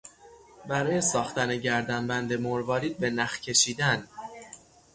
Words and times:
برای 0.67 1.01
ساختن 1.01 1.57
گردنبند 1.57 2.33
مروارید 2.33 2.97
به 2.97 3.09
نخ 3.09 3.39
کشیدن 3.39 4.07